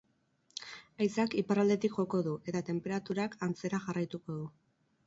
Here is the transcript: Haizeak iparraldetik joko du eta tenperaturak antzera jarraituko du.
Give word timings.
Haizeak 1.05 1.35
iparraldetik 1.41 1.99
joko 1.99 2.23
du 2.29 2.35
eta 2.53 2.65
tenperaturak 2.71 3.39
antzera 3.51 3.87
jarraituko 3.87 4.43
du. 4.43 4.53